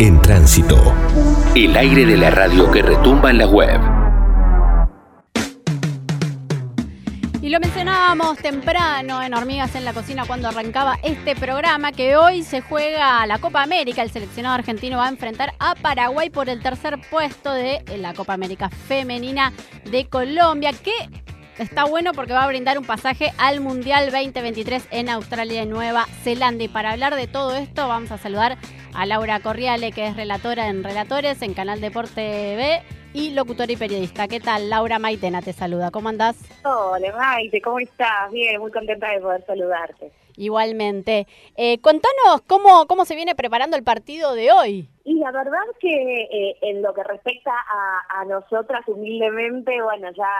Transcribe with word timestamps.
En 0.00 0.20
tránsito. 0.20 0.92
El 1.54 1.76
aire 1.76 2.04
de 2.04 2.16
la 2.16 2.28
radio 2.28 2.68
que 2.70 2.82
retumba 2.82 3.30
en 3.30 3.38
la 3.38 3.46
web. 3.46 3.80
Y 7.40 7.48
lo 7.48 7.60
mencionábamos 7.60 8.38
temprano 8.38 9.22
en 9.22 9.34
Hormigas 9.34 9.76
en 9.76 9.84
la 9.84 9.92
Cocina 9.92 10.24
cuando 10.26 10.48
arrancaba 10.48 10.98
este 11.04 11.36
programa, 11.36 11.92
que 11.92 12.16
hoy 12.16 12.42
se 12.42 12.60
juega 12.60 13.24
la 13.26 13.38
Copa 13.38 13.62
América. 13.62 14.02
El 14.02 14.10
seleccionado 14.10 14.56
argentino 14.56 14.98
va 14.98 15.06
a 15.06 15.10
enfrentar 15.10 15.54
a 15.60 15.76
Paraguay 15.76 16.28
por 16.28 16.48
el 16.48 16.60
tercer 16.60 16.98
puesto 17.08 17.52
de 17.52 17.84
la 17.96 18.14
Copa 18.14 18.34
América 18.34 18.70
Femenina 18.70 19.52
de 19.90 20.06
Colombia, 20.06 20.72
que 20.72 20.92
está 21.58 21.84
bueno 21.84 22.12
porque 22.12 22.32
va 22.32 22.42
a 22.42 22.48
brindar 22.48 22.78
un 22.78 22.84
pasaje 22.84 23.32
al 23.38 23.60
Mundial 23.60 24.10
2023 24.10 24.88
en 24.90 25.08
Australia 25.08 25.62
y 25.62 25.66
Nueva 25.66 26.06
Zelanda. 26.24 26.64
Y 26.64 26.68
para 26.68 26.90
hablar 26.90 27.14
de 27.14 27.28
todo 27.28 27.54
esto 27.54 27.86
vamos 27.86 28.10
a 28.10 28.18
saludar 28.18 28.58
a 28.94 29.06
Laura 29.06 29.40
Corriale, 29.40 29.92
que 29.92 30.06
es 30.06 30.16
relatora 30.16 30.68
en 30.68 30.84
Relatores 30.84 31.42
en 31.42 31.54
Canal 31.54 31.80
Deporte 31.80 32.56
B 32.56 32.82
y 33.12 33.30
locutora 33.30 33.72
y 33.72 33.76
periodista. 33.76 34.28
¿Qué 34.28 34.40
tal? 34.40 34.70
Laura 34.70 34.98
Maitena 34.98 35.42
te 35.42 35.52
saluda. 35.52 35.90
¿Cómo 35.90 36.08
andás? 36.08 36.36
Hola 36.64 37.14
Maite, 37.16 37.60
¿cómo 37.60 37.78
estás? 37.78 38.30
Bien, 38.32 38.60
muy 38.60 38.70
contenta 38.70 39.10
de 39.10 39.20
poder 39.20 39.44
saludarte. 39.46 40.12
Igualmente. 40.36 41.26
Eh, 41.56 41.80
contanos 41.80 42.42
cómo, 42.46 42.86
cómo 42.86 43.04
se 43.04 43.14
viene 43.14 43.34
preparando 43.34 43.76
el 43.76 43.84
partido 43.84 44.34
de 44.34 44.50
hoy. 44.52 44.88
Y 45.04 45.14
la 45.14 45.30
verdad 45.30 45.62
que 45.80 46.22
eh, 46.22 46.56
en 46.62 46.82
lo 46.82 46.92
que 46.94 47.04
respecta 47.04 47.52
a, 47.52 48.20
a 48.20 48.24
nosotras 48.24 48.82
humildemente, 48.86 49.80
bueno, 49.82 50.10
ya 50.16 50.30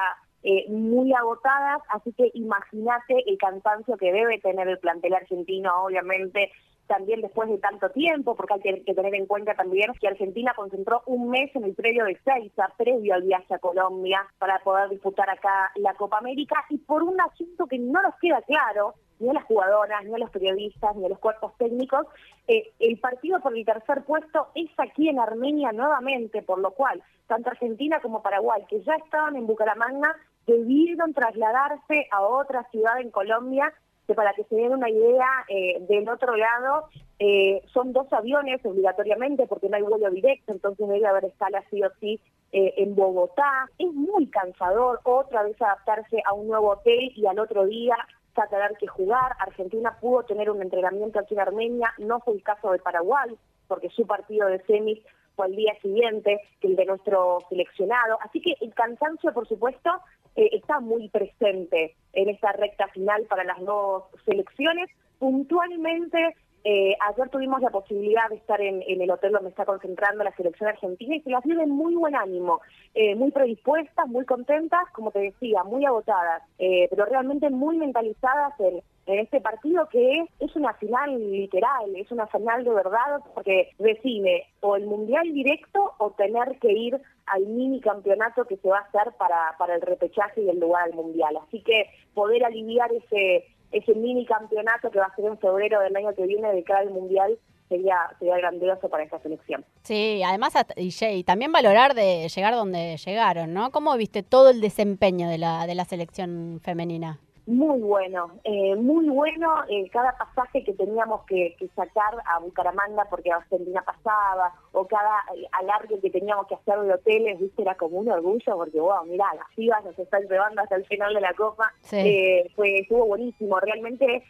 eh, 0.44 0.66
muy 0.68 1.12
agotadas, 1.14 1.80
así 1.88 2.12
que 2.12 2.30
imagínate 2.34 3.24
el 3.26 3.38
cansancio 3.38 3.96
que 3.96 4.12
debe 4.12 4.38
tener 4.40 4.68
el 4.68 4.78
plantel 4.78 5.14
argentino, 5.14 5.84
obviamente, 5.84 6.52
también 6.86 7.22
después 7.22 7.48
de 7.48 7.56
tanto 7.56 7.88
tiempo, 7.88 8.36
porque 8.36 8.54
hay 8.54 8.82
que, 8.82 8.94
tener 8.94 9.14
en 9.14 9.24
cuenta 9.24 9.54
también 9.54 9.92
que 9.98 10.06
Argentina 10.06 10.52
concentró 10.54 11.02
un 11.06 11.30
mes 11.30 11.50
en 11.56 11.64
el 11.64 11.74
predio 11.74 12.04
de 12.04 12.18
Seiza, 12.24 12.68
previo 12.76 13.14
al 13.14 13.22
viaje 13.22 13.54
a 13.54 13.58
Colombia, 13.58 14.26
para 14.38 14.58
poder 14.58 14.90
disputar 14.90 15.30
acá 15.30 15.72
la 15.76 15.94
Copa 15.94 16.18
América, 16.18 16.56
y 16.68 16.76
por 16.76 17.02
un 17.02 17.18
asunto 17.20 17.66
que 17.66 17.78
no 17.78 18.02
nos 18.02 18.14
queda 18.20 18.42
claro, 18.42 18.94
ni 19.20 19.30
a 19.30 19.32
las 19.32 19.44
jugadoras, 19.44 20.04
ni 20.04 20.14
a 20.14 20.18
los 20.18 20.30
periodistas, 20.30 20.94
ni 20.96 21.06
a 21.06 21.08
los 21.08 21.18
cuerpos 21.20 21.56
técnicos, 21.56 22.06
eh, 22.48 22.70
el 22.80 22.98
partido 22.98 23.40
por 23.40 23.56
el 23.56 23.64
tercer 23.64 24.04
puesto 24.04 24.48
es 24.54 24.68
aquí 24.76 25.08
en 25.08 25.20
Armenia 25.20 25.72
nuevamente, 25.72 26.42
por 26.42 26.58
lo 26.58 26.72
cual 26.72 27.02
tanto 27.26 27.48
Argentina 27.48 28.00
como 28.00 28.22
Paraguay, 28.22 28.64
que 28.68 28.82
ya 28.82 28.94
estaban 28.96 29.36
en 29.36 29.46
Bucaramanga, 29.46 30.14
debieron 30.46 31.12
trasladarse 31.14 32.06
a 32.10 32.22
otra 32.22 32.64
ciudad 32.70 33.00
en 33.00 33.10
Colombia 33.10 33.72
que 34.06 34.14
para 34.14 34.34
que 34.34 34.44
se 34.44 34.56
den 34.56 34.72
una 34.72 34.90
idea, 34.90 35.26
eh, 35.48 35.78
del 35.88 36.08
otro 36.08 36.36
lado 36.36 36.88
eh, 37.18 37.62
son 37.72 37.92
dos 37.92 38.12
aviones 38.12 38.60
obligatoriamente 38.64 39.46
porque 39.46 39.68
no 39.68 39.76
hay 39.76 39.82
vuelo 39.82 40.10
directo, 40.10 40.52
entonces 40.52 40.88
debe 40.88 41.06
haber 41.06 41.24
escala 41.24 41.64
sí 41.70 41.82
o 41.82 41.90
sí 42.00 42.20
eh, 42.52 42.74
en 42.76 42.94
Bogotá. 42.94 43.70
Es 43.78 43.92
muy 43.92 44.26
cansador 44.26 45.00
otra 45.04 45.42
vez 45.44 45.60
adaptarse 45.60 46.22
a 46.26 46.34
un 46.34 46.48
nuevo 46.48 46.70
hotel 46.72 47.12
y 47.14 47.26
al 47.26 47.38
otro 47.38 47.64
día 47.66 47.96
a 48.36 48.68
que 48.78 48.86
jugar. 48.86 49.32
Argentina 49.38 49.96
pudo 50.00 50.24
tener 50.24 50.50
un 50.50 50.60
entrenamiento 50.60 51.20
aquí 51.20 51.34
en 51.34 51.40
Armenia, 51.40 51.94
no 51.98 52.20
fue 52.20 52.34
el 52.34 52.42
caso 52.42 52.72
de 52.72 52.78
Paraguay, 52.78 53.36
porque 53.68 53.90
su 53.90 54.06
partido 54.06 54.48
de 54.48 54.60
semis 54.64 54.98
fue 55.36 55.46
al 55.46 55.56
día 55.56 55.74
siguiente 55.80 56.40
que 56.60 56.68
el 56.68 56.76
de 56.76 56.86
nuestro 56.86 57.38
seleccionado. 57.48 58.18
Así 58.22 58.40
que 58.40 58.54
el 58.60 58.74
cansancio, 58.74 59.32
por 59.32 59.46
supuesto, 59.48 59.90
eh, 60.36 60.50
está 60.52 60.80
muy 60.80 61.08
presente 61.08 61.94
en 62.12 62.28
esta 62.28 62.52
recta 62.52 62.88
final 62.88 63.24
para 63.28 63.44
las 63.44 63.60
dos 63.60 64.04
selecciones. 64.24 64.90
Puntualmente, 65.18 66.36
eh, 66.64 66.96
ayer 67.08 67.28
tuvimos 67.28 67.60
la 67.60 67.70
posibilidad 67.70 68.28
de 68.30 68.36
estar 68.36 68.60
en, 68.60 68.82
el 68.86 69.10
hotel 69.10 69.32
donde 69.32 69.50
está 69.50 69.64
concentrando 69.64 70.24
la 70.24 70.34
selección 70.34 70.68
argentina 70.68 71.16
y 71.16 71.20
se 71.20 71.30
las 71.30 71.44
viven 71.44 71.70
muy 71.70 71.94
buen 71.94 72.16
ánimo, 72.16 72.60
eh, 72.94 73.14
muy 73.14 73.30
predispuestas, 73.30 74.08
muy 74.08 74.24
contentas, 74.24 74.84
como 74.92 75.10
te 75.10 75.20
decía, 75.20 75.62
muy 75.64 75.84
agotadas, 75.84 76.42
pero 76.58 77.04
realmente 77.04 77.50
muy 77.50 77.76
mentalizadas 77.76 78.58
en 78.60 78.82
en 79.06 79.18
este 79.18 79.40
partido 79.40 79.88
que 79.90 80.12
es, 80.12 80.28
es 80.40 80.56
una 80.56 80.72
final 80.74 81.30
literal, 81.30 81.94
es 81.94 82.10
una 82.10 82.26
final 82.26 82.64
de 82.64 82.70
verdad, 82.70 83.20
porque 83.34 83.70
decime, 83.78 84.44
o 84.60 84.76
el 84.76 84.86
mundial 84.86 85.32
directo 85.32 85.92
o 85.98 86.12
tener 86.12 86.58
que 86.58 86.72
ir 86.72 87.00
al 87.26 87.46
mini 87.46 87.80
campeonato 87.80 88.46
que 88.46 88.56
se 88.56 88.68
va 88.68 88.78
a 88.78 88.82
hacer 88.82 89.12
para, 89.18 89.54
para 89.58 89.74
el 89.74 89.82
repechaje 89.82 90.42
y 90.42 90.48
el 90.48 90.58
lugar 90.58 90.84
al 90.84 90.94
mundial. 90.94 91.36
Así 91.46 91.60
que 91.62 91.90
poder 92.14 92.44
aliviar 92.44 92.90
ese, 92.92 93.46
ese 93.74 93.94
mini 93.94 94.24
campeonato 94.24 94.90
que 94.90 94.98
va 94.98 95.06
a 95.06 95.16
ser 95.16 95.26
en 95.26 95.38
febrero 95.38 95.80
del 95.80 95.94
año 95.96 96.14
que 96.14 96.26
viene 96.26 96.52
de 96.52 96.62
cara 96.62 96.80
al 96.80 96.90
mundial 96.90 97.38
sería, 97.68 97.96
sería 98.18 98.36
grandioso 98.38 98.88
para 98.88 99.02
esta 99.02 99.18
selección. 99.18 99.64
Sí, 99.82 100.22
además, 100.24 100.54
y, 100.76 101.24
también 101.24 101.50
valorar 101.50 101.94
de 101.94 102.28
llegar 102.28 102.54
donde 102.54 102.96
llegaron, 102.96 103.52
¿no? 103.52 103.70
¿Cómo 103.70 103.96
viste 103.96 104.22
todo 104.22 104.50
el 104.50 104.60
desempeño 104.60 105.28
de 105.28 105.38
la, 105.38 105.66
de 105.66 105.74
la 105.74 105.84
selección 105.84 106.60
femenina? 106.62 107.18
Muy 107.46 107.78
bueno, 107.80 108.30
eh, 108.44 108.74
muy 108.74 109.06
bueno 109.10 109.64
eh, 109.68 109.90
cada 109.90 110.16
pasaje 110.16 110.64
que 110.64 110.72
teníamos 110.72 111.26
que, 111.26 111.54
sacar 111.76 112.14
a 112.24 112.38
Bucaramanga 112.38 113.04
porque 113.10 113.30
Argentina 113.30 113.82
pasaba, 113.84 114.54
o 114.74 114.86
cada 114.86 115.24
eh, 115.34 115.46
alargue 115.52 116.00
que 116.00 116.10
teníamos 116.10 116.46
que 116.46 116.56
hacer 116.56 116.78
de 116.80 116.94
hoteles, 116.94 117.38
viste, 117.38 117.62
era 117.62 117.74
como 117.76 117.98
un 117.98 118.10
orgullo 118.10 118.56
porque, 118.56 118.80
wow, 118.80 119.04
mira, 119.06 119.26
las 119.34 119.46
pibas 119.54 119.84
nos 119.84 119.98
están 119.98 120.22
llevando 120.28 120.60
hasta 120.62 120.76
el 120.76 120.84
final 120.86 121.14
de 121.14 121.20
la 121.20 121.32
Copa, 121.34 121.72
fue, 121.88 122.80
estuvo 122.80 123.06
buenísimo, 123.06 123.58
realmente 123.60 124.24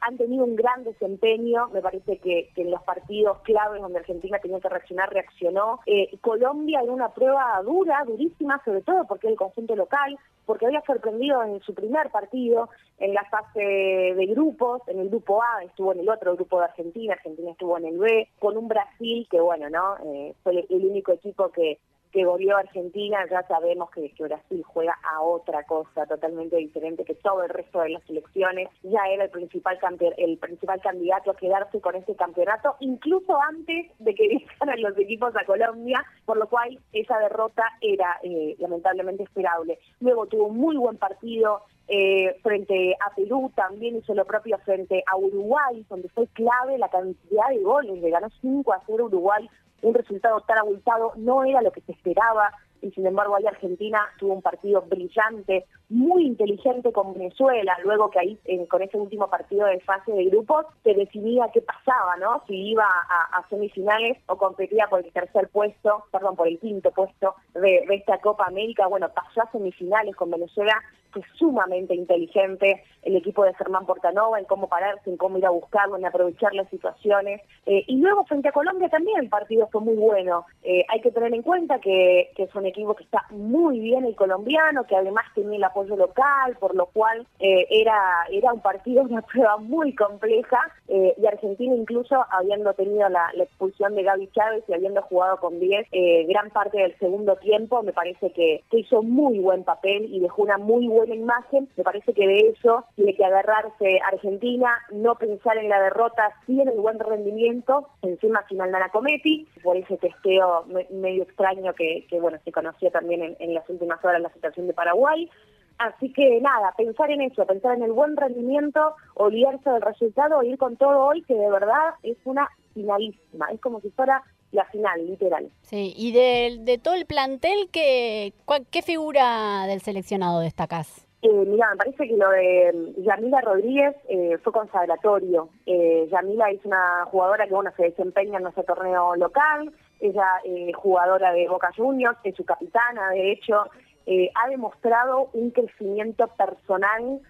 han 0.00 0.16
tenido 0.18 0.44
un 0.44 0.56
gran 0.56 0.84
desempeño, 0.84 1.68
me 1.68 1.80
parece 1.80 2.18
que, 2.18 2.50
que, 2.54 2.62
en 2.62 2.70
los 2.70 2.82
partidos 2.82 3.38
claves 3.42 3.80
donde 3.80 3.98
Argentina 3.98 4.38
tenía 4.38 4.60
que 4.60 4.68
reaccionar, 4.68 5.12
reaccionó. 5.12 5.80
Colombia 6.20 6.80
en 6.80 6.90
una 6.90 7.08
prueba 7.10 7.60
dura, 7.64 8.02
durísima, 8.06 8.60
sobre 8.64 8.82
todo 8.82 9.04
porque 9.06 9.28
el 9.28 9.36
conjunto 9.36 9.76
local, 9.76 10.18
porque 10.46 10.66
había 10.66 10.82
sorprendido 10.82 11.42
en 11.44 11.60
su 11.60 11.74
primer 11.74 12.10
partido, 12.10 12.68
en 12.98 13.14
la 13.14 13.24
fase 13.24 13.60
de 13.60 14.26
grupos, 14.26 14.82
en 14.88 14.98
el 14.98 15.08
grupo 15.08 15.42
A, 15.42 15.62
estuvo 15.64 15.92
en 15.92 16.00
el 16.00 16.08
otro 16.08 16.34
grupo 16.34 16.58
de 16.58 16.64
Argentina, 16.64 17.14
Argentina 17.14 17.52
estuvo 17.52 17.78
en 17.78 17.86
el 17.86 17.98
B, 17.98 18.28
con 18.38 18.56
un 18.56 18.68
Brasil 18.68 19.26
que, 19.30 19.40
bueno, 19.40 19.59
¿no? 19.68 19.96
Eh, 20.04 20.34
fue 20.42 20.64
el 20.68 20.86
único 20.86 21.12
equipo 21.12 21.50
que 21.50 21.78
que 22.12 22.24
volvió 22.24 22.56
a 22.56 22.60
Argentina, 22.60 23.18
ya 23.30 23.42
sabemos 23.46 23.90
que, 23.90 24.12
Brasil 24.18 24.62
juega 24.64 24.98
a 25.02 25.22
otra 25.22 25.64
cosa 25.64 26.06
totalmente 26.06 26.56
diferente 26.56 27.04
que 27.04 27.14
todo 27.14 27.42
el 27.42 27.48
resto 27.48 27.80
de 27.80 27.90
las 27.90 28.02
selecciones. 28.04 28.68
Ya 28.82 29.00
era 29.08 29.24
el 29.24 29.30
principal 29.30 29.78
el 30.16 30.38
principal 30.38 30.80
candidato 30.80 31.30
a 31.30 31.36
quedarse 31.36 31.80
con 31.80 31.94
este 31.94 32.14
campeonato, 32.14 32.76
incluso 32.80 33.36
antes 33.40 33.86
de 33.98 34.14
que 34.14 34.28
viajaran 34.28 34.82
los 34.82 34.98
equipos 34.98 35.34
a 35.36 35.44
Colombia, 35.44 36.04
por 36.24 36.36
lo 36.36 36.48
cual 36.48 36.78
esa 36.92 37.18
derrota 37.18 37.64
era 37.80 38.18
eh, 38.22 38.56
lamentablemente 38.58 39.22
esperable. 39.22 39.78
Luego 40.00 40.26
tuvo 40.26 40.46
un 40.46 40.58
muy 40.58 40.76
buen 40.76 40.96
partido 40.96 41.62
eh, 41.92 42.36
frente 42.42 42.94
a 43.00 43.12
Perú, 43.16 43.50
también 43.56 43.96
hizo 43.96 44.14
lo 44.14 44.24
propio 44.24 44.56
frente 44.58 45.02
a 45.06 45.16
Uruguay, 45.16 45.84
donde 45.88 46.08
fue 46.10 46.28
clave 46.28 46.78
la 46.78 46.88
cantidad 46.88 47.48
de 47.48 47.58
goles, 47.62 48.00
le 48.00 48.10
ganó 48.10 48.28
5 48.40 48.72
a 48.72 48.80
0 48.86 49.06
Uruguay 49.06 49.48
un 49.82 49.94
resultado 49.94 50.40
tan 50.42 50.58
abultado 50.58 51.12
no 51.16 51.44
era 51.44 51.62
lo 51.62 51.72
que 51.72 51.80
se 51.82 51.92
esperaba 51.92 52.52
y 52.82 52.90
sin 52.92 53.06
embargo 53.06 53.36
ahí 53.36 53.46
Argentina 53.46 54.00
tuvo 54.18 54.34
un 54.34 54.42
partido 54.42 54.82
brillante, 54.82 55.66
muy 55.90 56.24
inteligente 56.24 56.92
con 56.92 57.12
Venezuela, 57.12 57.76
luego 57.84 58.10
que 58.10 58.20
ahí 58.20 58.38
con 58.68 58.80
ese 58.80 58.96
último 58.96 59.28
partido 59.28 59.66
de 59.66 59.80
fase 59.80 60.12
de 60.12 60.24
grupos 60.24 60.64
se 60.82 60.94
definía 60.94 61.50
qué 61.52 61.60
pasaba, 61.60 62.16
¿no? 62.16 62.42
Si 62.46 62.54
iba 62.54 62.86
a, 62.86 63.46
semifinales 63.50 64.16
o 64.26 64.36
competía 64.36 64.86
por 64.88 65.04
el 65.04 65.12
tercer 65.12 65.48
puesto, 65.48 66.04
perdón, 66.10 66.36
por 66.36 66.48
el 66.48 66.58
quinto 66.58 66.90
puesto 66.90 67.34
de, 67.52 67.84
de 67.86 67.94
esta 67.96 68.18
Copa 68.18 68.46
América, 68.46 68.86
bueno, 68.86 69.10
pasó 69.10 69.42
a 69.42 69.50
semifinales 69.50 70.16
con 70.16 70.30
Venezuela 70.30 70.74
fue 71.12 71.22
sumamente 71.38 71.94
inteligente 71.94 72.82
el 73.02 73.16
equipo 73.16 73.44
de 73.44 73.54
Germán 73.54 73.86
Portanova 73.86 74.38
en 74.38 74.44
cómo 74.44 74.68
pararse, 74.68 75.08
en 75.08 75.16
cómo 75.16 75.38
ir 75.38 75.46
a 75.46 75.50
buscarlo, 75.50 75.96
en 75.96 76.04
aprovechar 76.04 76.54
las 76.54 76.68
situaciones. 76.68 77.40
Eh, 77.66 77.84
y 77.86 77.96
luego 77.96 78.24
frente 78.24 78.48
a 78.48 78.52
Colombia 78.52 78.88
también 78.88 79.20
el 79.20 79.28
partido 79.28 79.68
fue 79.72 79.80
muy 79.80 79.96
bueno. 79.96 80.44
Eh, 80.62 80.84
hay 80.88 81.00
que 81.00 81.10
tener 81.10 81.32
en 81.32 81.42
cuenta 81.42 81.78
que, 81.80 82.30
que, 82.36 82.44
es 82.44 82.54
un 82.54 82.66
equipo 82.66 82.94
que 82.94 83.04
está 83.04 83.24
muy 83.30 83.80
bien 83.80 84.04
el 84.04 84.16
colombiano, 84.16 84.84
que 84.84 84.96
además 84.96 85.24
tenía 85.34 85.56
el 85.56 85.64
apoyo 85.64 85.96
local, 85.96 86.56
por 86.58 86.74
lo 86.74 86.86
cual 86.86 87.26
eh, 87.38 87.66
era, 87.70 88.26
era 88.30 88.52
un 88.52 88.60
partido, 88.60 89.02
una 89.08 89.22
prueba 89.22 89.56
muy 89.56 89.94
compleja. 89.94 90.60
y 90.88 91.26
Argentina 91.26 91.74
incluso 91.74 92.16
habiendo 92.30 92.74
tenido 92.74 93.08
la, 93.08 93.30
expulsión 93.40 93.94
de 93.94 94.02
Gaby 94.02 94.28
Chávez 94.32 94.64
y 94.68 94.74
habiendo 94.74 95.02
jugado 95.02 95.38
con 95.38 95.58
10 95.58 95.88
gran 96.28 96.50
parte 96.50 96.78
del 96.78 96.96
segundo 96.98 97.36
tiempo, 97.36 97.82
me 97.82 97.92
parece 97.92 98.32
que, 98.32 98.62
que 98.70 98.80
hizo 98.80 99.02
muy 99.02 99.38
buen 99.38 99.64
papel 99.64 100.04
y 100.12 100.20
dejó 100.20 100.42
una 100.42 100.58
muy 100.58 100.86
buena 100.88 100.99
buena 101.00 101.14
imagen. 101.14 101.68
Me 101.76 101.84
parece 101.84 102.12
que 102.12 102.26
de 102.26 102.38
eso 102.50 102.84
tiene 102.94 103.14
que 103.14 103.24
agarrarse 103.24 104.00
Argentina, 104.12 104.78
no 104.92 105.14
pensar 105.14 105.56
en 105.56 105.70
la 105.70 105.80
derrota, 105.80 106.30
sí 106.46 106.60
en 106.60 106.68
el 106.68 106.78
buen 106.78 106.98
rendimiento, 106.98 107.88
encima 108.02 108.44
sin 108.48 108.60
Aldana 108.60 108.90
Cometi, 108.90 109.48
por 109.62 109.78
ese 109.78 109.96
testeo 109.96 110.66
medio 110.90 111.22
extraño 111.22 111.72
que, 111.72 112.06
bueno, 112.20 112.38
se 112.44 112.52
conoció 112.52 112.90
también 112.90 113.36
en, 113.38 113.54
las 113.54 113.68
últimas 113.70 114.04
horas 114.04 114.20
la 114.20 114.32
situación 114.32 114.66
de 114.66 114.74
Paraguay. 114.74 115.30
Así 115.78 116.12
que 116.12 116.38
nada, 116.42 116.74
pensar 116.76 117.10
en 117.10 117.22
eso, 117.22 117.46
pensar 117.46 117.74
en 117.74 117.82
el 117.82 117.92
buen 117.92 118.14
rendimiento, 118.14 118.94
olvidarse 119.14 119.70
del 119.70 119.80
resultado, 119.80 120.42
ir 120.42 120.58
con 120.58 120.76
todo 120.76 121.06
hoy, 121.06 121.22
que 121.22 121.34
de 121.34 121.50
verdad 121.50 121.94
es 122.02 122.18
una 122.24 122.46
finalísima. 122.74 123.46
Es 123.46 123.60
como 123.60 123.80
si 123.80 123.88
fuera 123.90 124.22
la 124.52 124.64
final, 124.66 125.06
literal. 125.06 125.48
Sí, 125.62 125.92
y 125.96 126.12
de, 126.12 126.58
de 126.60 126.78
todo 126.78 126.94
el 126.94 127.06
plantel, 127.06 127.68
¿qué, 127.72 128.32
¿qué 128.70 128.82
figura 128.82 129.66
del 129.66 129.80
seleccionado 129.80 130.40
destacás? 130.40 131.06
Eh, 131.22 131.44
mira, 131.46 131.68
me 131.70 131.76
parece 131.76 132.08
que 132.08 132.16
lo 132.16 132.30
de 132.30 132.94
Yamila 132.98 133.42
Rodríguez 133.42 133.94
eh, 134.08 134.38
fue 134.42 134.52
consagratorio. 134.52 135.50
Eh, 135.66 136.08
Yamila 136.10 136.50
es 136.50 136.64
una 136.64 137.04
jugadora 137.10 137.46
que 137.46 137.52
bueno 137.52 137.70
se 137.76 137.82
desempeña 137.84 138.38
en 138.38 138.44
nuestro 138.44 138.64
torneo 138.64 139.14
local, 139.16 139.70
ella 140.00 140.26
eh, 140.44 140.72
jugadora 140.72 141.32
de 141.32 141.46
Boca 141.46 141.70
Juniors, 141.76 142.16
es 142.24 142.34
su 142.36 142.44
capitana, 142.44 143.10
de 143.10 143.32
hecho, 143.32 143.66
eh, 144.06 144.30
ha 144.34 144.48
demostrado 144.48 145.28
un 145.34 145.50
crecimiento 145.50 146.26
personal 146.28 147.20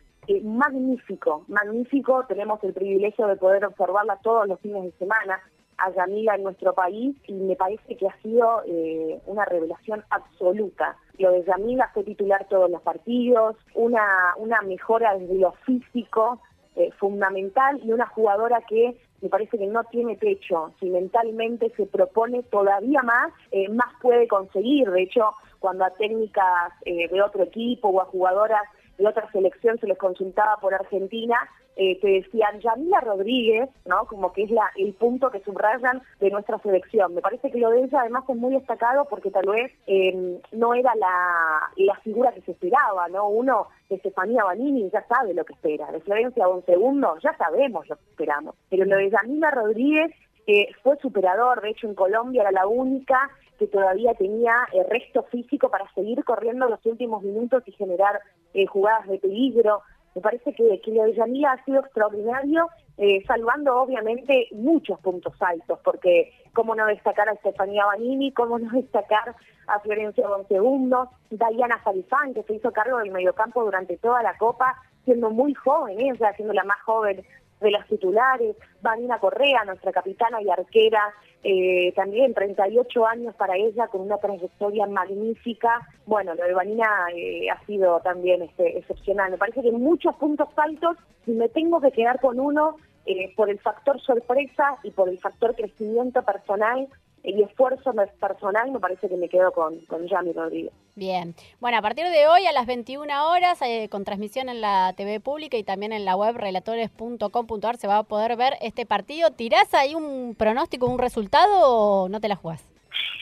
magnífico, 0.45 1.45
magnífico. 1.49 2.25
Tenemos 2.29 2.63
el 2.63 2.73
privilegio 2.73 3.27
de 3.27 3.35
poder 3.35 3.65
observarla 3.65 4.21
todos 4.23 4.47
los 4.47 4.61
fines 4.61 4.85
de 4.85 4.93
semana 4.93 5.41
a 5.81 5.91
Yamila 5.91 6.35
en 6.35 6.43
nuestro 6.43 6.75
país 6.75 7.17
y 7.27 7.33
me 7.33 7.57
parece 7.57 7.97
que 7.97 8.07
ha 8.07 8.23
sido 8.23 8.63
eh, 8.67 9.21
una 9.27 9.45
revelación 9.45 10.05
absoluta. 10.11 10.97
Lo 11.19 11.33
de 11.33 11.45
Yamila 11.45 11.91
fue 11.93 12.05
titular 12.05 12.47
todos 12.49 12.71
los 12.71 12.83
partidos, 12.83 13.57
una, 13.75 14.35
una 14.37 14.63
mejora 14.63 15.17
desde 15.17 15.35
lo 15.35 15.53
físico 15.65 16.41
eh, 16.77 16.91
fundamental 16.99 17.81
y 17.83 17.93
una 17.93 18.07
jugadora 18.07 18.61
que 18.69 18.97
me 19.21 19.29
parece 19.29 19.59
que 19.59 19.67
no 19.67 19.85
tiene 19.85 20.17
techo. 20.17 20.73
Si 20.81 20.89
mentalmente 20.89 21.71
se 21.77 21.87
propone 21.87 22.43
todavía 22.45 23.03
más, 23.03 23.33
eh, 23.51 23.69
más 23.69 23.93
puede 24.01 24.29
conseguir. 24.29 24.91
De 24.91 25.03
hecho, 25.03 25.33
cuando 25.59 25.85
a 25.85 25.91
técnicas 25.91 26.73
de 26.85 27.23
otro 27.23 27.43
equipo 27.43 27.89
o 27.89 28.01
a 28.01 28.07
jugadoras 28.07 28.63
de 28.97 29.07
otra 29.07 29.31
selección 29.33 29.79
se 29.79 29.87
les 29.87 29.99
consultaba 29.99 30.57
por 30.57 30.75
Argentina, 30.75 31.37
eh, 31.83 31.99
te 31.99 32.09
decían 32.09 32.61
Yamila 32.61 33.01
Rodríguez, 33.01 33.71
¿no? 33.87 34.05
Como 34.05 34.35
que 34.35 34.43
es 34.43 34.51
la, 34.51 34.71
el 34.77 34.93
punto 34.93 35.31
que 35.31 35.41
subrayan 35.41 36.03
de 36.21 36.29
nuestra 36.31 36.59
selección. 36.59 37.15
Me 37.15 37.23
parece 37.23 37.51
que 37.51 37.59
lo 37.59 37.71
de 37.71 37.85
ella 37.85 38.03
además 38.03 38.25
es 38.29 38.37
muy 38.37 38.53
destacado 38.53 39.07
porque 39.09 39.31
tal 39.31 39.47
vez 39.47 39.73
eh, 39.87 40.43
no 40.53 40.75
era 40.75 40.95
la, 40.97 41.71
la 41.77 41.95
figura 42.01 42.33
que 42.33 42.43
se 42.43 42.53
esperaba, 42.53 43.09
¿no? 43.09 43.29
Uno 43.29 43.69
Estefanía 43.89 44.45
Banini 44.45 44.91
ya 44.91 45.03
sabe 45.09 45.33
lo 45.33 45.43
que 45.47 45.55
espera, 45.55 45.91
de 45.91 46.01
Florencia 46.01 46.47
un 46.49 46.63
segundo 46.67 47.17
ya 47.23 47.35
sabemos 47.39 47.89
lo 47.89 47.97
que 47.97 48.11
esperamos. 48.11 48.57
Pero 48.69 48.85
lo 48.85 48.97
de 48.97 49.11
Yamila 49.11 49.51
Rodríguez 49.51 50.13
eh, 50.47 50.69
fue 50.83 50.99
superador, 50.99 51.63
de 51.63 51.71
hecho 51.71 51.89
en 51.89 51.95
Colombia 51.95 52.43
era 52.43 52.53
la 52.53 52.67
única 52.67 53.31
que 53.59 53.69
todavía 53.69 54.13
tenía 54.15 54.55
el 54.75 54.85
resto 54.85 55.23
físico 55.25 55.71
para 55.71 55.91
seguir 55.95 56.25
corriendo 56.25 56.69
los 56.69 56.85
últimos 56.85 57.23
minutos 57.23 57.63
y 57.65 57.73
generar 57.73 58.21
eh, 58.53 58.67
jugadas 58.67 59.09
de 59.09 59.19
peligro. 59.19 59.81
Me 60.15 60.21
parece 60.21 60.53
que, 60.53 60.81
que 60.81 61.15
Yamila 61.15 61.53
ha 61.53 61.65
sido 61.65 61.81
extraordinario, 61.81 62.69
eh, 62.99 63.23
salvando 63.27 63.81
obviamente 63.81 64.49
muchos 64.53 64.99
puntos 65.01 65.35
altos, 65.41 65.79
porque 65.85 66.33
cómo 66.53 66.75
no 66.75 66.87
destacar 66.87 67.29
a 67.29 67.33
Estefanía 67.33 67.87
Banini, 67.87 68.33
cómo 68.33 68.59
no 68.59 68.71
destacar 68.73 69.35
a 69.67 69.81
Florencia 69.81 70.29
Bonsegundo, 70.29 71.11
Diana 71.31 71.83
Salifán, 71.85 72.35
que 72.35 72.43
se 72.43 72.55
hizo 72.55 72.73
cargo 72.73 72.99
del 72.99 73.13
mediocampo 73.13 73.65
durante 73.65 73.97
toda 73.99 74.23
la 74.23 74.37
Copa, 74.37 74.77
siendo 75.05 75.31
muy 75.31 75.55
joven, 75.55 76.01
ella 76.01 76.33
siendo 76.35 76.53
la 76.53 76.65
más 76.65 76.81
joven 76.83 77.25
de 77.61 77.71
las 77.71 77.87
titulares, 77.87 78.57
Vanina 78.83 79.19
Correa, 79.19 79.65
nuestra 79.65 79.93
capitana 79.93 80.43
y 80.43 80.51
arquera, 80.51 81.13
eh, 81.43 81.93
también 81.97 82.35
38 82.35 83.07
años 83.07 83.35
para 83.35 83.57
ella, 83.57 83.89
con 83.89 84.03
una 84.03 84.19
trayectoria 84.19 84.87
magnífica. 84.87 85.81
Bueno, 86.07 86.35
lo 86.35 86.45
de 86.45 86.53
Vanina 86.53 87.07
eh, 87.15 87.49
ha 87.51 87.65
sido 87.65 88.01
también 88.01 88.43
este, 88.43 88.79
excepcional. 88.79 89.31
Me 89.31 89.39
parece 89.39 89.63
que 89.63 89.73
muchos 89.73 90.15
puntos 90.17 90.49
altos, 90.57 90.97
y 91.27 91.33
me 91.33 91.49
tengo 91.49 91.81
que 91.81 91.93
quedar 91.93 92.21
con 92.21 92.39
uno, 92.39 92.77
eh, 93.07 93.33
por 93.37 93.51
el 93.51 93.59
factor 93.59 94.01
sorpresa 94.01 94.79
y 94.83 94.91
por 94.91 95.09
el 95.09 95.19
factor 95.19 95.55
crecimiento 95.55 96.23
personal, 96.23 96.89
y 97.23 97.43
esfuerzo 97.43 97.93
personal, 98.19 98.71
me 98.71 98.81
parece 98.81 99.09
que 99.09 99.17
me 99.17 99.29
quedo 99.29 99.53
con, 99.53 99.81
con 99.81 100.07
Yami 100.07 100.33
Rodríguez. 100.33 100.73
Bien. 100.95 101.35
Bueno, 101.61 101.79
a 101.79 101.83
partir 101.83 102.07
de 102.09 102.27
hoy 102.27 102.47
a 102.47 102.53
las 102.53 102.67
21 102.67 103.31
horas, 103.31 103.61
eh, 103.63 103.89
con 103.91 104.05
transmisión 104.05 104.49
en 104.49 104.61
la 104.61 104.95
TV 104.97 105.21
pública 105.21 105.57
y 105.57 105.63
también 105.63 105.93
en 105.93 106.05
la 106.05 106.17
web 106.17 106.37
relatores.com.ar 106.37 107.77
se 107.77 107.87
va 107.87 107.99
a 107.99 108.03
poder 108.05 108.37
ver 108.37 108.55
este 108.61 108.87
partido. 108.87 109.31
¿Tirás 109.31 109.73
ahí 109.75 109.95
un 109.95 110.35
pronóstico, 110.37 110.87
un 110.87 110.99
resultado 110.99 111.51
o 111.63 112.09
no 112.09 112.21
te 112.21 112.29
la 112.29 112.37
jugás? 112.37 112.70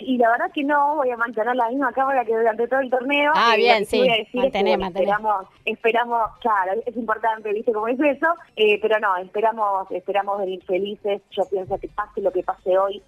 Y 0.01 0.19
la 0.19 0.31
verdad 0.31 0.51
que 0.53 0.65
no, 0.65 0.97
voy 0.97 1.11
a 1.11 1.17
mantener 1.17 1.55
la 1.57 1.69
misma 1.69 1.93
cámara 1.93 2.25
que 2.25 2.37
durante 2.37 2.69
todo 2.69 2.81
el 2.81 2.91
torneo. 2.91 3.33
Ah, 3.35 3.55
bien, 3.57 3.85
sí, 3.85 4.07
mantener, 4.33 4.81
Esperamos, 4.81 5.47
esperamos, 5.65 6.31
claro, 6.41 6.81
es 6.85 6.97
importante, 6.97 7.53
viste 7.53 7.73
cómo 7.73 7.89
es 7.89 7.99
eso, 8.01 8.35
eh, 8.57 8.79
pero 8.81 8.99
no, 9.01 9.17
esperamos, 9.17 9.91
esperamos 9.91 10.39
venir 10.39 10.63
felices. 10.65 11.23
Yo 11.31 11.45
pienso 11.51 11.79
que 11.79 11.89
pase 11.89 12.21
lo 12.21 12.33
que 12.33 12.43
pase 12.43 12.79
hoy, 12.79 13.03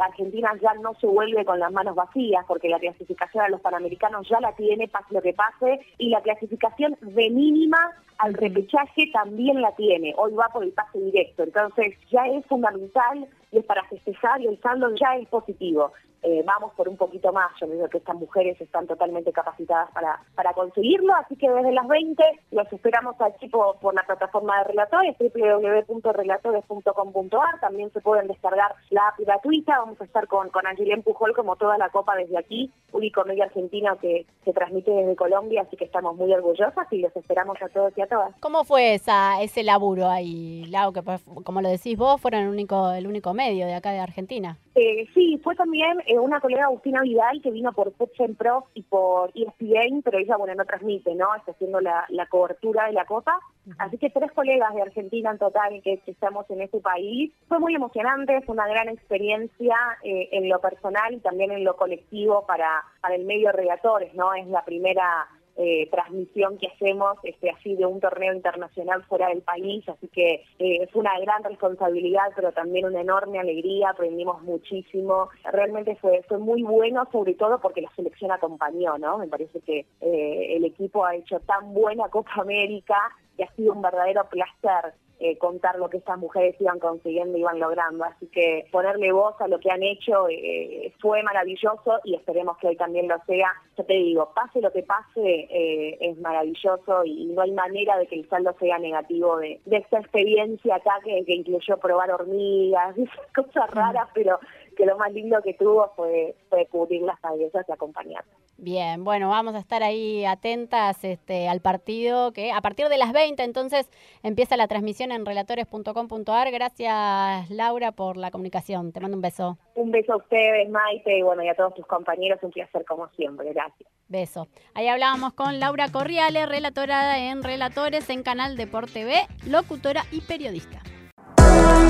Argentina 0.00 0.50
ya 0.60 0.74
no 0.74 0.94
se 1.00 1.06
vuelve 1.06 1.44
con 1.44 1.58
las 1.58 1.72
manos 1.72 1.94
vacías, 1.94 2.44
porque 2.46 2.68
la 2.68 2.78
clasificación 2.78 3.44
a 3.44 3.48
los 3.48 3.60
Panamericanos 3.60 4.28
ya 4.28 4.40
la 4.40 4.52
tiene, 4.52 4.88
pase 4.88 5.14
lo 5.14 5.22
que 5.22 5.32
pase, 5.32 5.80
y 5.98 6.08
la 6.08 6.20
clasificación 6.20 6.96
de 7.00 7.30
mínima 7.30 7.78
al 8.18 8.34
repechaje 8.34 9.10
también 9.12 9.62
la 9.62 9.74
tiene. 9.76 10.14
Hoy 10.16 10.32
va 10.32 10.48
por 10.48 10.64
el 10.64 10.72
pase 10.72 10.98
directo, 10.98 11.44
entonces 11.44 11.94
ya 12.10 12.26
es 12.26 12.44
fundamental 12.46 13.28
y 13.52 13.58
es 13.58 13.64
para 13.64 13.84
festejar 13.84 14.40
y 14.40 14.46
el 14.46 14.60
saldo 14.60 14.94
ya 14.94 15.16
es 15.16 15.28
positivo. 15.28 15.92
Eh, 16.22 16.42
vamos 16.44 16.74
por 16.74 16.88
un 16.88 16.96
poquito 16.96 17.32
más. 17.32 17.52
Yo 17.60 17.68
digo 17.68 17.88
que 17.88 17.98
estas 17.98 18.16
mujeres 18.16 18.60
están 18.60 18.88
totalmente 18.88 19.32
capacitadas 19.32 19.88
para, 19.92 20.20
para 20.34 20.52
conseguirlo, 20.52 21.14
así 21.14 21.36
que 21.36 21.48
desde 21.48 21.70
las 21.72 21.86
20 21.86 22.24
los 22.50 22.72
esperamos 22.72 23.14
aquí 23.20 23.46
por, 23.48 23.78
por 23.78 23.94
la 23.94 24.02
plataforma 24.02 24.58
de 24.58 24.64
relatores, 24.64 25.14
www.relatores.com.ar. 25.18 27.60
También 27.60 27.92
se 27.92 28.00
pueden 28.00 28.26
descargar 28.26 28.74
la 28.90 29.06
app 29.08 29.20
gratuita. 29.20 29.67
Vamos 29.76 30.00
a 30.00 30.04
estar 30.04 30.26
con, 30.26 30.48
con 30.48 30.64
Pujol 31.02 31.34
como 31.34 31.56
toda 31.56 31.76
la 31.76 31.90
copa 31.90 32.16
desde 32.16 32.38
aquí, 32.38 32.70
único 32.92 33.24
medio 33.24 33.44
argentino 33.44 33.98
que 33.98 34.26
se 34.44 34.52
transmite 34.52 34.90
desde 34.90 35.14
Colombia, 35.16 35.62
así 35.62 35.76
que 35.76 35.84
estamos 35.84 36.16
muy 36.16 36.32
orgullosas 36.32 36.86
y 36.90 36.98
los 36.98 37.14
esperamos 37.14 37.60
a 37.60 37.68
todos 37.68 37.92
y 37.96 38.00
a 38.00 38.06
todas. 38.06 38.34
¿Cómo 38.40 38.64
fue 38.64 38.94
esa, 38.94 39.42
ese 39.42 39.62
laburo 39.62 40.08
ahí, 40.08 40.64
Lau, 40.66 40.92
que 40.92 41.02
como 41.44 41.60
lo 41.60 41.68
decís 41.68 41.98
vos, 41.98 42.20
fueron 42.20 42.42
el 42.42 42.48
único, 42.48 42.92
el 42.92 43.06
único 43.06 43.34
medio 43.34 43.66
de 43.66 43.74
acá 43.74 43.90
de 43.90 44.00
Argentina? 44.00 44.58
Eh, 44.80 45.08
sí, 45.12 45.40
fue 45.42 45.56
también 45.56 45.98
eh, 46.06 46.20
una 46.20 46.40
colega 46.40 46.66
Agustina 46.66 47.02
Vidal 47.02 47.42
que 47.42 47.50
vino 47.50 47.72
por 47.72 47.92
Fox 47.94 48.12
Pro 48.38 48.66
y 48.74 48.82
por 48.84 49.32
ESPN, 49.34 50.02
pero 50.04 50.18
ella, 50.18 50.36
bueno, 50.36 50.54
no 50.54 50.64
transmite, 50.64 51.16
¿no? 51.16 51.34
Está 51.34 51.50
haciendo 51.50 51.80
la, 51.80 52.06
cobertura 52.30 52.86
de 52.86 52.92
la 52.92 53.04
Copa. 53.04 53.40
Así 53.78 53.98
que 53.98 54.08
tres 54.08 54.30
colegas 54.30 54.72
de 54.76 54.82
Argentina 54.82 55.32
en 55.32 55.38
total 55.38 55.82
que, 55.82 56.00
estamos 56.06 56.48
en 56.50 56.60
este 56.60 56.78
país. 56.78 57.32
Fue 57.48 57.58
muy 57.58 57.74
emocionante, 57.74 58.40
fue 58.42 58.54
una 58.54 58.68
gran 58.68 58.88
experiencia 58.88 59.76
eh, 60.04 60.28
en 60.30 60.48
lo 60.48 60.60
personal 60.60 61.12
y 61.12 61.18
también 61.18 61.50
en 61.50 61.64
lo 61.64 61.74
colectivo 61.74 62.46
para, 62.46 62.84
para 63.00 63.16
el 63.16 63.24
medio 63.24 63.50
Relatores, 63.50 64.14
¿no? 64.14 64.32
Es 64.34 64.46
la 64.46 64.64
primera 64.64 65.26
eh, 65.60 65.88
transmisión 65.90 66.56
que 66.56 66.68
hacemos 66.68 67.18
este, 67.24 67.50
así 67.50 67.74
de 67.74 67.84
un 67.84 67.98
torneo 67.98 68.32
internacional 68.32 69.02
fuera 69.04 69.28
del 69.28 69.42
país, 69.42 69.86
así 69.88 70.06
que 70.06 70.44
eh, 70.60 70.86
fue 70.92 71.00
una 71.00 71.18
gran 71.18 71.42
responsabilidad, 71.42 72.30
pero 72.36 72.52
también 72.52 72.86
una 72.86 73.00
enorme 73.00 73.40
alegría, 73.40 73.90
aprendimos 73.90 74.40
muchísimo, 74.42 75.30
realmente 75.52 75.96
fue, 75.96 76.22
fue 76.28 76.38
muy 76.38 76.62
bueno, 76.62 77.08
sobre 77.10 77.34
todo 77.34 77.60
porque 77.60 77.82
la 77.82 77.90
selección 77.96 78.30
acompañó, 78.30 78.98
¿no? 78.98 79.18
Me 79.18 79.26
parece 79.26 79.60
que 79.60 79.84
eh, 80.00 80.56
el 80.56 80.64
equipo 80.64 81.04
ha 81.04 81.16
hecho 81.16 81.40
tan 81.40 81.74
buena 81.74 82.08
Copa 82.08 82.30
América 82.36 82.96
y 83.38 83.42
ha 83.44 83.50
sido 83.54 83.72
un 83.72 83.82
verdadero 83.82 84.28
placer 84.28 84.92
eh, 85.20 85.36
contar 85.36 85.76
lo 85.80 85.90
que 85.90 85.96
estas 85.96 86.16
mujeres 86.16 86.54
iban 86.60 86.78
consiguiendo 86.78 87.36
y 87.36 87.40
iban 87.40 87.58
logrando. 87.58 88.04
Así 88.04 88.28
que 88.28 88.66
ponerle 88.70 89.10
voz 89.10 89.34
a 89.40 89.48
lo 89.48 89.58
que 89.58 89.68
han 89.68 89.82
hecho 89.82 90.28
eh, 90.28 90.92
fue 91.00 91.24
maravilloso 91.24 91.98
y 92.04 92.14
esperemos 92.14 92.56
que 92.58 92.68
hoy 92.68 92.76
también 92.76 93.08
lo 93.08 93.16
sea. 93.26 93.52
Yo 93.76 93.84
te 93.84 93.94
digo, 93.94 94.32
pase 94.32 94.60
lo 94.60 94.70
que 94.70 94.84
pase, 94.84 95.20
eh, 95.20 95.98
es 96.00 96.18
maravilloso 96.18 97.04
y, 97.04 97.26
no 97.26 97.42
hay 97.42 97.50
manera 97.50 97.98
de 97.98 98.06
que 98.06 98.14
el 98.14 98.28
saldo 98.28 98.54
sea 98.60 98.78
negativo 98.78 99.38
de, 99.38 99.60
esta 99.70 99.98
experiencia 99.98 100.76
acá 100.76 101.00
que, 101.04 101.24
que 101.24 101.34
incluyó 101.34 101.78
probar 101.78 102.12
hormigas, 102.12 102.94
cosas 103.34 103.70
raras, 103.72 104.08
pero 104.14 104.38
que 104.76 104.86
lo 104.86 104.96
más 104.98 105.12
lindo 105.12 105.42
que 105.42 105.54
tuvo 105.54 105.88
fue, 105.96 106.36
fue 106.48 106.66
cubrir 106.66 107.02
las 107.02 107.18
cabezas 107.18 107.66
y 107.68 107.72
acompañar. 107.72 108.24
Bien, 108.60 109.04
bueno, 109.04 109.28
vamos 109.28 109.54
a 109.54 109.60
estar 109.60 109.84
ahí 109.84 110.24
atentas 110.24 111.04
este, 111.04 111.48
al 111.48 111.60
partido 111.60 112.32
que 112.32 112.50
a 112.50 112.60
partir 112.60 112.88
de 112.88 112.98
las 112.98 113.12
20 113.12 113.44
entonces 113.44 113.88
empieza 114.24 114.56
la 114.56 114.66
transmisión 114.66 115.12
en 115.12 115.24
relatores.com.ar. 115.24 116.50
Gracias 116.50 117.48
Laura 117.50 117.92
por 117.92 118.16
la 118.16 118.32
comunicación. 118.32 118.90
Te 118.90 118.98
mando 118.98 119.16
un 119.16 119.22
beso. 119.22 119.58
Un 119.76 119.92
beso 119.92 120.14
a 120.14 120.16
ustedes, 120.16 120.68
Maite, 120.70 121.18
y 121.18 121.22
bueno, 121.22 121.44
y 121.44 121.48
a 121.48 121.54
todos 121.54 121.72
tus 121.74 121.86
compañeros. 121.86 122.40
Un 122.42 122.50
placer 122.50 122.84
como 122.84 123.08
siempre. 123.10 123.52
Gracias. 123.52 123.88
Beso. 124.08 124.48
Ahí 124.74 124.88
hablábamos 124.88 125.34
con 125.34 125.60
Laura 125.60 125.92
Corriales, 125.92 126.48
relatora 126.48 127.30
en 127.30 127.44
Relatores 127.44 128.10
en 128.10 128.24
Canal 128.24 128.56
Deport 128.56 128.90
TV, 128.90 129.28
locutora 129.46 130.02
y 130.10 130.22
periodista. 130.22 130.82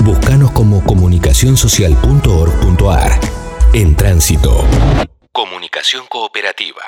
Búscanos 0.05 0.51
como 0.51 0.85
comunicacionsocial.org.ar. 0.85 3.13
En 3.73 3.97
tránsito. 3.97 4.67
Comunicación 5.39 6.09
cooperativa. 6.09 6.83